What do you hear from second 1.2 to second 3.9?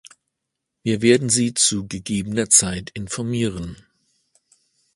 Sie zu gegebener Zeit informieren.